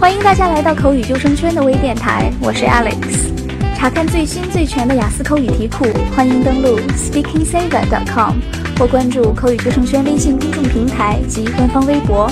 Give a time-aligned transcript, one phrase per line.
[0.00, 3.32] 欢迎大家来到口语救生圈的微电台，我是 Alex。
[3.76, 8.36] 查看最新最全的雅思口语题库，欢迎登录 SpeakingSaver.com
[8.78, 12.30] 或关注口语救生圈微信公众平台及官方微博。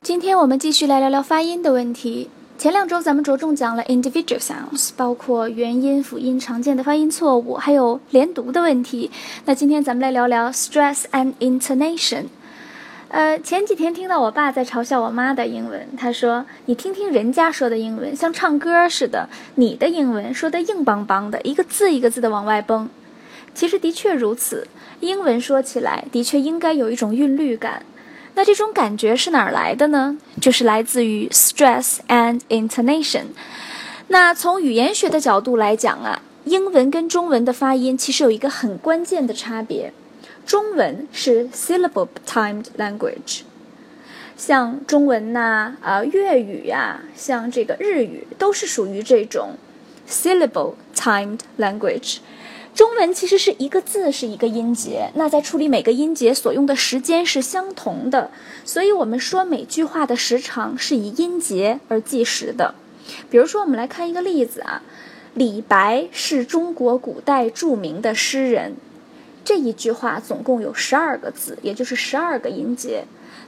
[0.00, 2.30] 今天我们继续来聊聊发音的问题。
[2.62, 9.10] 前两周咱们着重讲了 individual sounds，包括元音、辅音常见的发音错误，还有连读的问题。
[9.46, 12.26] 那今天咱们来聊聊 stress and intonation。
[13.08, 22.88] 呃，前几天听到我爸在嘲笑我妈的英文，他说：“你听听人家说的英文，像唱歌似的，你的英文说的硬邦邦的，一个字一个字的往外蹦。”
[23.52, 24.68] 其实的确如此，
[25.00, 27.84] 英文说起来的确应该有一种韵律感。
[28.34, 30.16] 那这种感觉是哪儿来的呢？
[30.40, 33.26] 就是来自于 stress and intonation。
[34.08, 39.92] 那从语言学的角度来讲啊，英文跟中文的发音其实有一个很关键的差别。
[40.44, 43.42] 中文是 syllable timed language，
[44.36, 49.56] 像中文呐、啊粤语呀、像这个日语都是属于这种
[50.08, 52.18] syllable timed language。
[52.74, 58.30] 中文其实是一个字是一个音节，那在处理每个音节所用的时间是相同的，
[58.64, 62.74] 所以我们说每句话的时长是以音节而计时的。
[63.28, 64.82] 比如说，我们来看一个例子啊，
[65.34, 68.76] 李白是中国古代著名的诗人，
[69.44, 73.04] 这一句话总共有十二个字，也就是十二个音节。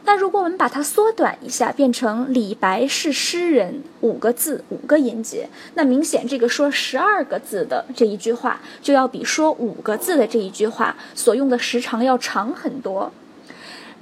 [0.07, 13.13] 那如果我们把它缩短一下，变成李白是诗人五个字五个音节，那明显这个说十二个字的这一句话，就要比说五个字的这一句话所用的时长要长很多。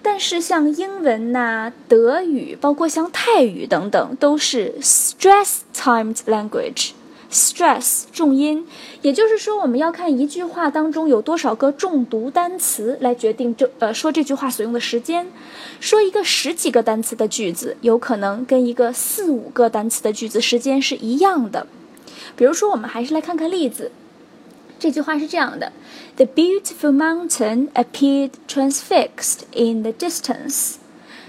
[0.03, 6.91] 但是像英文呐、德语，包括像泰语等等，都是 stress-timed language。
[7.33, 8.67] Stress 重音，
[9.01, 15.27] 也就是说，我们要看一句话当中有多少个重读单词来决定这呃说这句话所用的时间。
[15.81, 21.67] 说一个十几个单词的句子，有可能跟一个四五个单词的句子时间是一样的。
[22.37, 23.91] 比如说，我们还是来看看例子。
[24.79, 25.73] 这句话是这样的
[26.17, 30.75] ：The beautiful mountain appeared transfixed in the distance。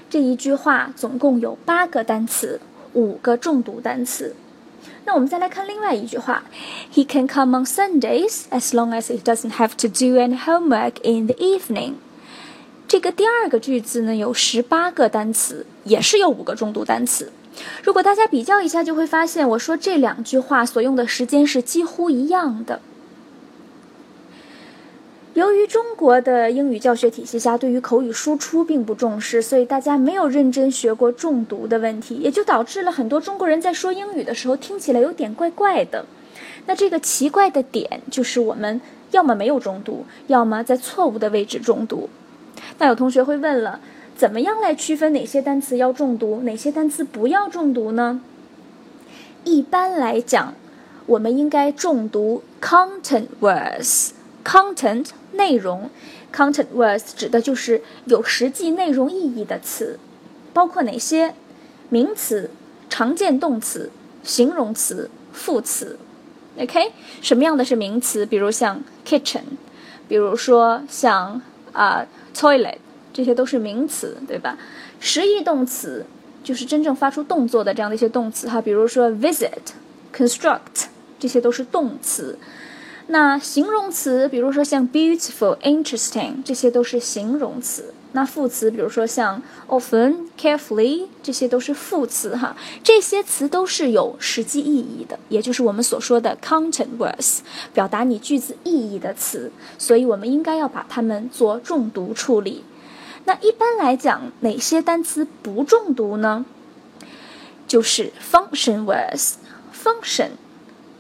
[0.09, 2.59] 这一句话总共有八个单词，
[2.94, 4.35] 五个重读单词。
[5.05, 6.43] 那我们再来看另外一句话
[6.93, 11.27] ，He can come on Sundays as long as he doesn't have to do any homework in
[11.27, 11.95] the evening。
[12.87, 17.31] 这个第二个句子呢有十八个单词，也是有五个重读单词。
[17.83, 22.81] 如果大家比较一下，就会发现我说这两句话所用的时间是几乎一样的。
[25.33, 36.05] 由于中国的英语教学体系下对于口语输出并不重视，所以大家没有认真学过重读的问题，也就导致了很多中国人在说英语的时候听起来有点怪怪的。
[36.67, 38.79] 那这个奇怪的点就是我们
[39.09, 42.09] 要么没有重读，要么在错误的位置重读。
[42.77, 43.79] 那有同学会问了，
[44.15, 48.21] 怎么样来区分哪些单词要重读，哪些单词不要重读呢？
[49.45, 50.53] 一般来讲，
[51.07, 54.11] 我们应该重读 content words。
[55.33, 55.89] 内容
[56.33, 59.99] ，content words 指的就是有实际内容意义的词，
[60.53, 61.35] 包括哪些？
[61.89, 62.49] 名词、
[62.89, 63.91] 常见动词、
[64.23, 65.99] 形容词、副词。
[66.57, 68.25] OK，什么样的是名词？
[68.25, 69.41] 比如像 kitchen，
[70.07, 71.39] 比如说像
[71.71, 72.77] 啊 toilet，
[73.11, 74.57] 这些都是名词，对吧？
[75.00, 76.03] 实义动词
[76.44, 79.51] 就是真正发出动作的这样的一些动词哈，比如说 visit、
[80.15, 80.85] construct，
[81.19, 82.39] 这些都是动词。
[83.13, 87.94] 那形容词，比如说像 beautiful、interesting，这些都是形容词。
[88.13, 92.56] 那副词，比如说像 often、carefully，这些都是副词哈。
[92.84, 97.41] 这些词都是有实际意义的，也就是我们所说的 content words，
[97.72, 99.51] 表达你句子意义的词。
[99.78, 102.63] 所以我们应该要把它们做重读处理。
[103.25, 106.44] 那一般来讲，哪些单词不重读呢？
[107.68, 109.34] 就是 function words。
[109.72, 110.30] function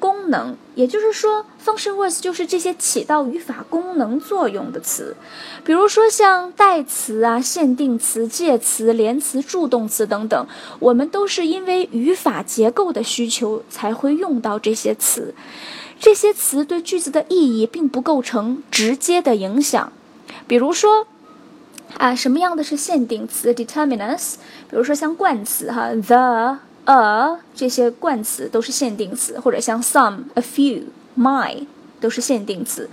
[0.03, 5.15] 功能，也就是说，function words 就是这些起到语法功能作用的词，
[5.63, 10.45] 比如说像代词啊、限定词、介词、连词、助动词等等，
[10.79, 15.33] 我们都是因为语法结构的需求才会用到这些词。
[15.97, 19.93] 这些词对句子的意义并不构成直接的影响。
[20.47, 21.07] 比如说，
[21.97, 24.33] 啊，什么样的是限定词 （determinants）？
[24.69, 26.72] 比如说像冠词哈，the。
[26.85, 30.83] A 这些冠词都是限定词，或者像 some、a few、
[31.17, 31.65] my
[31.99, 32.89] 都是限定词。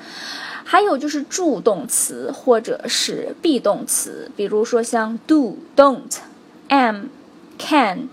[0.65, 6.19] 还有就是助动词或者是 be 动词，比如说像 do、don't、
[6.69, 7.07] am、
[7.59, 8.09] can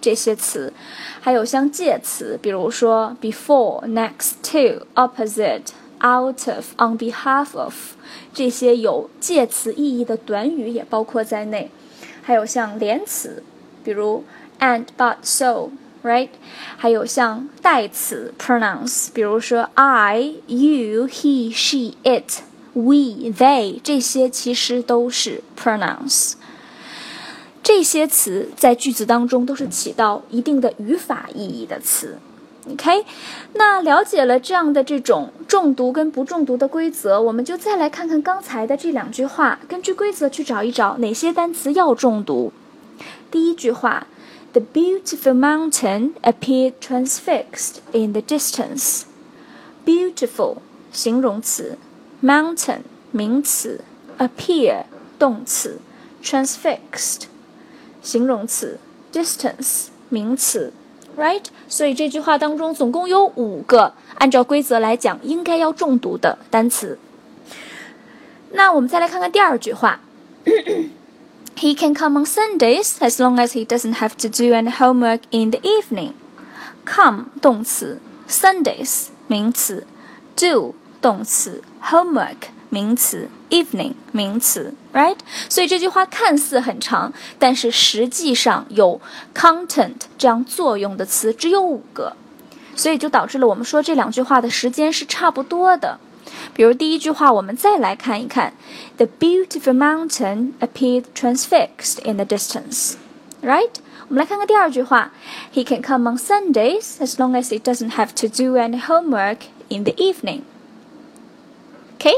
[0.00, 0.72] 这些词。
[1.20, 5.68] 还有像介词，比如说 before、next to、opposite、
[6.04, 7.74] out of、on behalf of
[8.34, 11.70] 这些有介词意义的短语也包括在内，
[12.22, 13.42] 还有像连词，
[13.82, 14.24] 比如
[14.62, 16.28] and、but、so，right？
[16.76, 22.42] 还有像代词 pronouns，比如说 I、you、he、she、it、
[22.72, 26.34] we、they，这些其实都是 pronouns。
[27.62, 32.18] 这些词在句子当中都是起到一定的语法意义的词。
[32.70, 33.04] OK，
[33.54, 42.52] 那了解了这样的这种重读跟不重读的规则，我们就再来看看刚才的这两句话，根据规则去找一找哪些单词要重读。
[43.32, 44.06] 第一句话
[44.53, 50.57] ，The beautiful mountain appeared transfixed in the distance。Beautiful
[50.91, 51.77] 形容词，
[52.21, 52.79] mountain
[53.11, 53.81] 名词，
[54.17, 54.83] appear
[55.17, 55.79] 动词，
[56.23, 57.23] transfixed
[58.01, 58.79] 形容词，
[59.13, 60.73] distance 名词。
[61.17, 66.99] Right，所以这句话当中总共有五个按照规则来讲应该要重读的单词。
[68.51, 69.99] 那我们再来看看第二句话
[71.61, 75.21] ，He can come on Sundays as long as he doesn't have to do any homework
[75.31, 76.13] in the evening.
[76.85, 77.99] Come 动词，
[78.29, 79.85] Sundays 名词，
[80.35, 85.17] do 动词，homework 名词，evening 名词，right？
[85.49, 89.01] 所以这句话看似很长，但是实际上有
[89.33, 92.15] content 这样作用的词只有五个，
[92.75, 95.99] 所以就导致了我们说这两句话的时间是差不多的。
[96.53, 98.53] 比如第一句话，我们再来看一看，
[98.97, 103.69] The beautiful mountain appeared transfixed in the distance，right？
[104.09, 105.11] 我们来看看第二句话，
[105.53, 109.39] He can come on Sundays as long as he doesn't have to do any homework
[109.69, 112.11] in the evening。OK，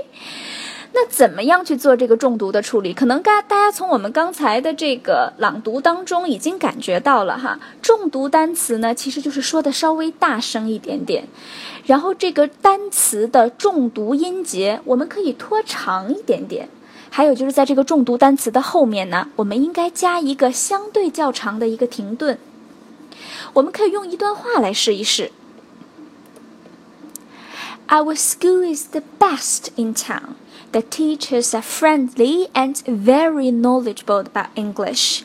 [0.97, 2.95] 那怎么样去做这个重读的处理？
[2.95, 11.27] 可能大大家从我们刚才的这个朗读当中已经感觉到了哈，重读单词呢，其实就是说的稍微大声一点点，
[11.85, 16.69] 然后这个单词的重读音节我们可以拖长一点点，
[17.11, 22.39] 还有就是在这个重读单词的后面呢，我们应该加一个相对较长的一个停顿。
[23.55, 25.33] 我们可以用一段话来试一试。
[27.91, 30.37] Our school is the best in town.
[30.73, 35.25] The teachers are friendly and very knowledgeable about English.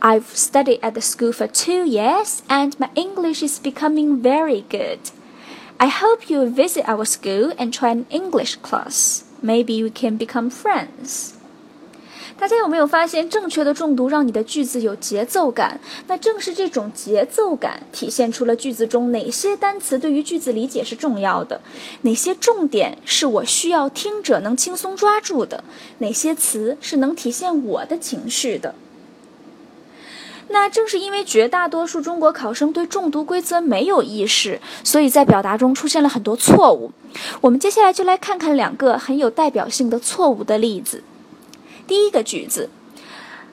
[0.00, 5.00] I've studied at the school for two years and my English is becoming very good.
[5.80, 9.24] I hope you'll visit our school and try an English class.
[9.42, 11.35] Maybe we can become friends.
[12.38, 15.80] 大家有没有发现，正确的重读让你的句子有节奏感？
[16.06, 21.62] 那正是这种节奏感，体现出了句子中哪些单词对于句子理解是重要的，
[22.02, 25.64] 哪些重点是我需要听者能轻松抓住的，
[25.98, 28.74] 哪些词是能体现我的情绪的。
[30.48, 36.92] 那正是因为绝大多数中国考生对重读规则没有意识，所以在表达中出现了很多错误。
[37.40, 41.02] 我们接下来就来看看两个很有代表性的错误的例子。
[41.87, 42.69] 第一个句子，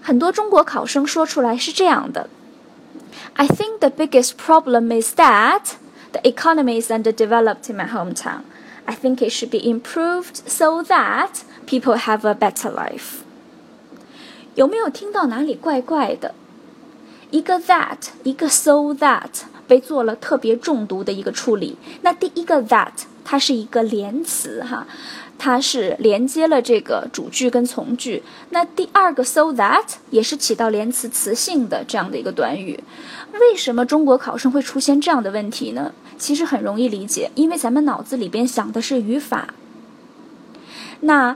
[0.02, 2.28] 很多中国考生说出来是这样的：
[3.34, 5.72] I think the biggest problem is that
[6.12, 8.42] the economy is underdeveloped in my hometown.
[8.84, 13.20] I think it should be improved so that people have a better life.
[14.54, 16.34] 有没有听到哪里怪怪的？
[17.30, 21.76] 一个 that，一个 so that 被做了特别重读的一个处理。
[22.00, 22.92] 那第一个 that
[23.24, 24.86] 它是一个连词哈。
[25.43, 28.23] 它是连接了这个主句跟从句。
[28.51, 32.81] 那第二个 so that 也是起到连词词性的这样的一个短语。
[33.33, 35.91] 为什么中国考生会出现这样的问题呢？
[36.17, 39.53] 其实很容易理解，因为咱们脑子里边想的是语法，
[41.01, 41.35] 那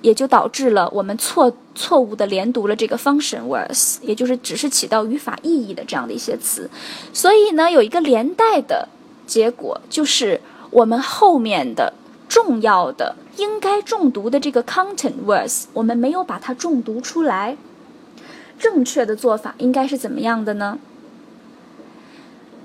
[0.00, 6.70] 也就导致了我们错错误的连读了这个 function words，也就是只是起到语法意义的这样的一些词。
[7.12, 8.88] 所以呢，有一个连带的
[9.26, 10.40] 结果，就是
[10.70, 11.92] 我们后面的。
[12.31, 17.57] 重要的应该重读的这个 content words，我们没有把它重读出来。
[18.59, 20.79] 正确的做法应该是怎么样的呢？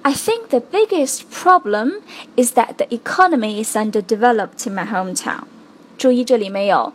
[0.02, 2.00] I think the biggest problem
[2.35, 5.42] is that the economy is underdeveloped in my hometown。
[5.97, 6.92] 注意这里没有，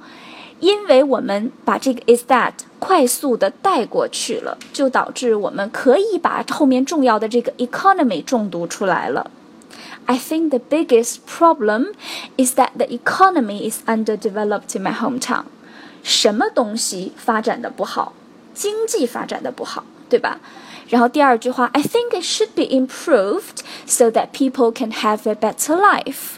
[0.60, 9.32] 因为我们把这个 is that 快速的带过去了，就导致我们可以把后面重要的这个 economy 重读出来了。
[10.06, 11.94] I think the biggest problem
[12.38, 15.46] is that the economy is underdeveloped in my hometown.
[16.04, 18.14] 什么东西发展的不好？
[18.54, 20.40] 经济发展的不好，对吧？
[20.90, 26.38] 然后第二句话，I think it should be improved so that people can have a better life。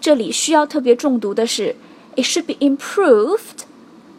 [0.00, 1.76] 这里需要特别重读的是，
[2.16, 3.64] it should be improved，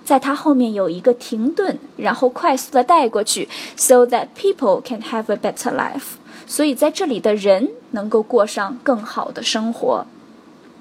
[0.09, 6.17] 在它后面有一个停顿，然后快速的带过去，so that people can have a better life。
[6.47, 10.05] 所以在这里的人能够过上更好的生活，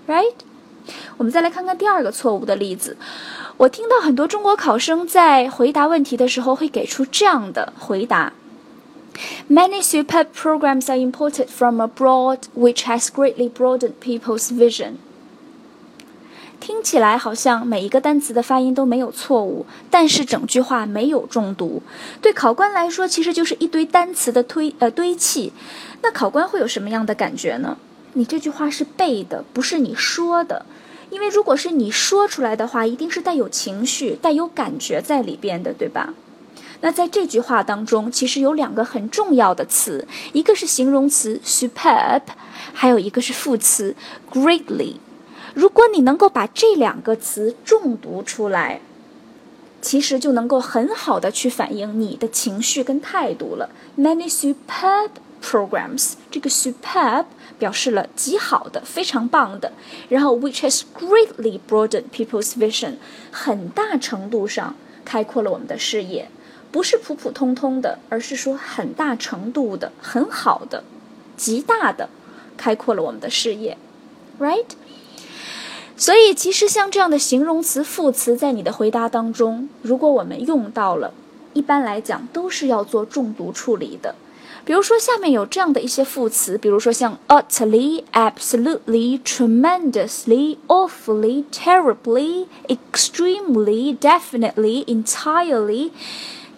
[0.07, 0.35] right？
[1.17, 2.99] 我们再来看看第二个错误的例子。
[3.57, 8.35] 我听到很多中国考生在回答问题的时候会给出这样的回答：
[9.49, 14.97] Many superb programs are imported from abroad, which has greatly broadened people's vision.
[16.60, 21.82] 听起来好像每一个单词的发音都没有错误，但是整句话没有重读。
[22.22, 25.54] 对考官来说，其实就是一堆单词的推呃堆砌。
[26.02, 27.78] 那考官会有什么样的感觉呢？
[28.14, 30.66] 你这句话是背的，不是你说的。
[31.10, 36.14] 因为如果是你说出来的话，一定是带有情绪、带有感觉在里边的，对吧？
[36.82, 42.22] 那在这句话当中，其实有两个很重要的词，一个是形容词 superb，
[42.74, 43.96] 还有一个是副词
[44.32, 44.96] greatly。
[45.60, 48.80] 如果你能够把这两个词重读出来，
[49.82, 53.70] 其实就能够很好的去反映你的情绪跟态度了。
[53.98, 55.10] Many superb
[55.44, 57.26] programs，这个 superb。
[57.58, 59.74] 表示了极好的、非常棒的，
[60.08, 62.94] 然后 which has greatly broadened people's vision，
[63.32, 64.74] 很大程度上
[65.04, 66.30] 开阔了我们的视野，
[66.72, 70.86] 不是普普通通的，而是说很大程度的、很好的、
[71.36, 72.08] 极大的
[72.56, 73.78] 开阔了我们的视野
[74.40, 74.64] ，right？
[76.00, 81.14] 所以其实像这样的形容词、副词，在你的回答当中，如果我们用到了，
[81.52, 84.16] 一般来讲都是要做重读处理的。
[84.64, 95.92] 比如说，下面有这样的一些副词，比如说像 utterly、absolutely、tremendously、awfully、terribly、extremely、definitely、entirely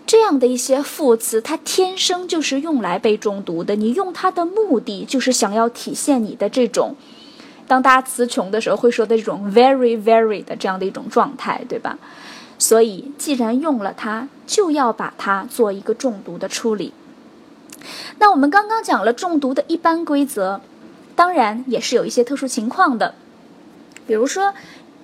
[0.05, 3.75] 这样的一些副词，它天生就是用来被重读的。
[3.75, 6.95] 你用它的目的，就是想要体现你的这种，
[7.71, 11.97] 当大家词穷的时候会说的这种 very very 的这样的一种状态，对吧？
[12.59, 16.91] 所以，既然用了它，就要把它做一个重读的处理。
[18.19, 20.59] 那我们刚刚讲了重读的一般规则，
[21.15, 23.15] 当然也是有一些特殊情况的。
[24.05, 24.53] 比如说，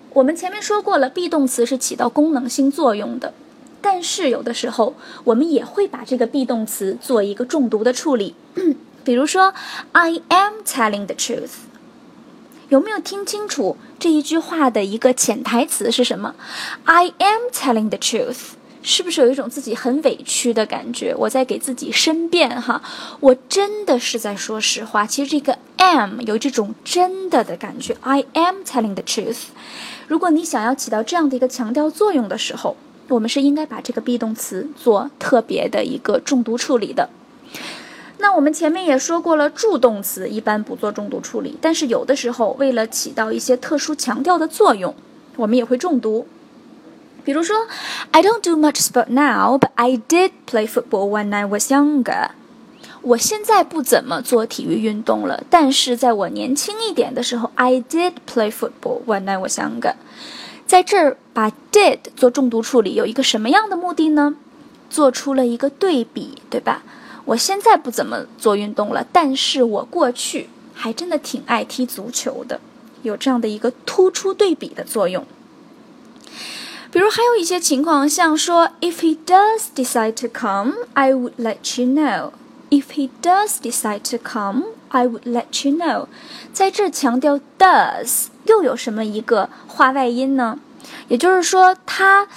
[0.09, 3.33] 我们前面说过了，be 动词是起到功能性作用的，
[3.79, 4.93] 但是有的时候
[5.23, 8.35] 我们也会把这个 be 动词做一个重读的处理。
[9.05, 9.53] 比如说
[9.93, 11.51] ，I am telling the truth，
[12.69, 16.35] 有没有听清楚这一句话的一个潜台词是什么
[16.83, 18.37] ？I am telling the truth。
[18.83, 21.13] 是不是有一种自己很委屈的感觉？
[21.17, 22.81] 我在给自己申辩哈，
[23.19, 25.05] 我真的是在说实话。
[25.05, 29.47] 其实这个 am 有这种真的的感觉，I am telling the truth。
[30.07, 32.77] 如果你想要起到这样的一个强调作用的时候，
[33.09, 37.09] 我们是应该把这个 be 动词做特别的一个重读处理的。
[38.27, 44.93] 那我们前面也说过了，助动词一般不做重读处理，但是有的时候为了起到一些特殊强调的作用，
[45.37, 46.27] 我们也会重读。
[47.23, 47.55] 比如说
[48.11, 52.31] ，I don't do much sport now, but I did play football when I was younger。
[53.01, 59.93] 我现在不怎么做体育运动了，但是在我年轻一点的时候，I did play football when I was younger。
[60.65, 64.35] 在这儿把 did 做重读处理，有一个什么样的目的呢？
[64.89, 66.83] 做出了一个对比，对吧？
[67.27, 72.61] 我现在不怎么做运动了，但是我过去还真的挺爱踢足球的，
[73.03, 75.25] 有这样的一个突出对比的作用。
[76.89, 82.31] 比如还有一些情况，像说，If he does decide to come, I would let you know.
[82.69, 86.07] If he does decide to come, I would let you know.
[86.53, 90.59] 在这强调 does 又有什么一个话外音呢？
[91.09, 92.27] 也就是说，他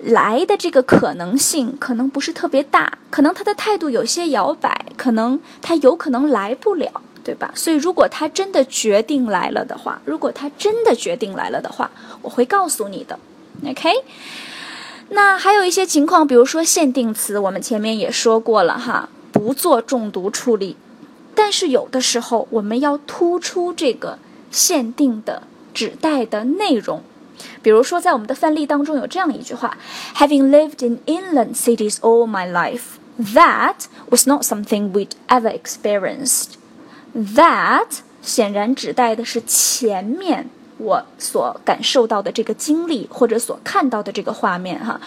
[0.00, 6.90] 来的这个可能性可能不是特别大，可能他的态度有些摇摆，可能他有可能来不了，
[7.22, 7.50] 对吧？
[7.54, 13.18] 所以如果他真的决定来了的话，如果他真的决定来了的话，我会告诉你的。
[13.66, 13.90] OK，
[15.10, 20.76] 那还有一些情况，比如说限定词，我们前面也说过了哈，不做重读处理。
[21.34, 24.18] 但是有的时候我们要突出这个
[24.50, 27.02] 限定的指代的内容。
[27.63, 29.77] 比如说在我们的范例当中有这样一句话：
[30.15, 32.97] Having lived in inland cities all my life,
[33.33, 36.53] that was not something we'd ever experienced.
[37.15, 40.49] That 显然指代的是前面。
[40.81, 45.01] 我所感受到的这个经历，或者所看到的这个画面，哈，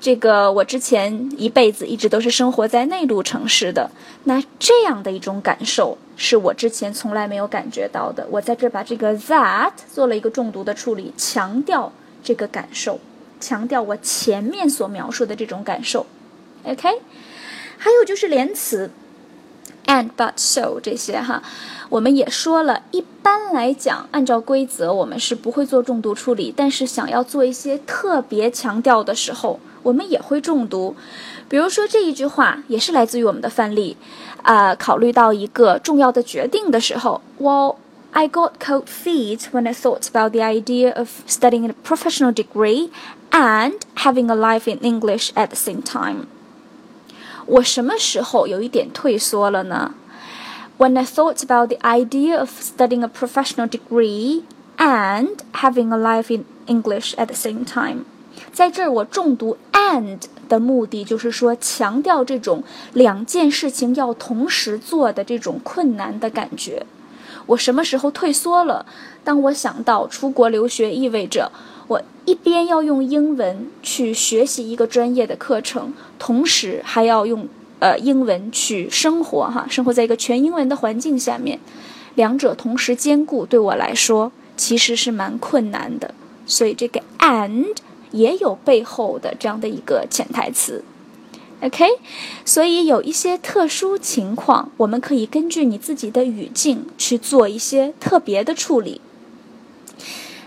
[0.00, 3.90] 这个我之前一辈子一直都是生活在内陆城市的，
[4.24, 8.26] 那这样的一种感受是我之前从来没有感觉到的。
[8.30, 11.90] 我在这把这个 that 做了一个重读的处理，强调
[12.22, 13.00] 这个感受，
[13.40, 16.04] 强调我前面所描述的这种感受。
[16.64, 16.88] OK，
[17.78, 18.90] 还有就是连词。
[19.85, 21.41] and but so 这些哈，
[21.89, 26.53] 我们也说了，一般来讲，按照规则，我们是不会做重读处理。
[26.55, 30.95] 但是想要做一些特别强调的时候，我们也会重读。
[31.47, 33.97] 比如说这一句话，也是来自于我们的范例。
[34.43, 37.75] 啊，考虑到一个重要的决定的时候，Well,
[38.11, 42.89] I got cold feet when I thought about the idea of studying a professional degree
[43.31, 46.27] and having a life in English at the same time.
[47.45, 49.93] 我什么时候有一点退缩了呢？
[50.77, 54.43] When I thought about the idea of studying a professional degree
[54.77, 58.05] and having a life in English at the same time，
[58.53, 62.63] 在这儿我重读 and 的目的就是说强调这种
[62.93, 66.85] 两件事情要同时做的这种困难的感觉。
[67.46, 68.86] 我什么时候退缩了？
[69.22, 71.50] 当我想到出国留学意味着
[71.86, 77.46] 我一边要用英文去学习一个专业的课程，同时还要用
[77.78, 81.58] 呃英文去生活哈，生活在一个全英文的环境下面，
[82.14, 86.14] 两者同时兼顾对我来说其实是蛮困难的。
[86.46, 87.66] 所以这个 and
[88.10, 90.84] 也有背后的这样的一个潜台词。
[91.64, 91.86] OK，
[92.44, 99.00] 所以有一些特殊情况，我们可以根据你自己的语境去做一些特别的处理。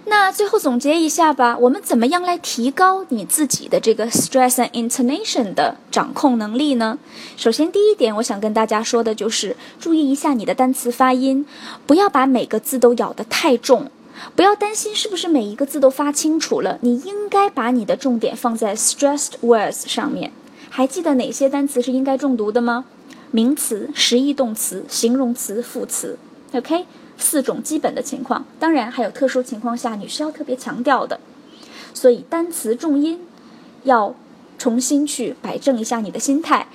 [0.06, 7.00] 那最后总结一下吧，我们怎么样来提高你自己的这个 stress and intonation 的掌控能力呢？
[7.36, 11.48] 首先，第一点，我想跟大家说的就是注意一下你的单词发音，
[11.88, 13.90] 不要把每个字都咬得太重，
[14.36, 20.32] 不要担心是不是每一个字都发清楚了，你应该把你的重点放在 stressed words 上面。
[20.70, 22.86] 还记得哪些单词是应该重读的吗？
[23.32, 26.18] 名词、实义动词、形容词、副词。
[26.54, 26.86] OK，
[27.18, 31.20] 四种基本的情况，当然还有特殊情况下你需要特别强调的。
[31.94, 33.20] 所以单词重音
[33.84, 34.16] 要
[34.58, 36.68] 重新去摆正一下你的心态。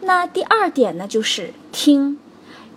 [0.00, 2.18] 那第二点呢，就是听，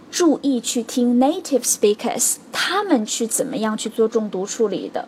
[0.09, 5.07] 注意去听 native speakers 他们去怎么样去做重读处理的。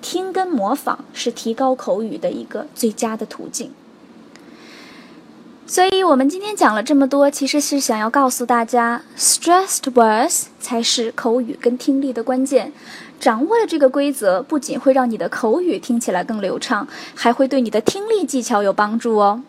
[0.00, 3.72] 听跟模仿是提高口语的一个最佳的途径。
[5.64, 12.72] 所以我们今天讲了这么多，其实是想要告诉大家，stressed words 才是口语跟听力的关键。
[13.18, 19.40] 掌握了这个规则，不仅会让你的口语听起来更流畅，还会对你的听力技巧有帮助哦。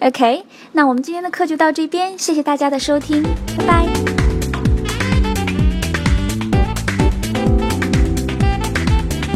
[0.00, 3.22] OK，那我们今天的课就到这边，谢谢大家的收听，
[3.56, 3.86] 拜拜。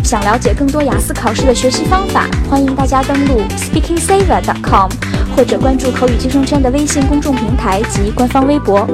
[0.04, 5.05] 想了解更多雅思考试的学习方法，欢迎大家登录 SpeakingSaver.com。
[5.36, 8.88] 或者关注口语轻松圈的微信公众平台及官方微博。